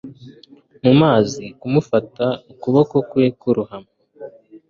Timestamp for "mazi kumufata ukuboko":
1.01-2.95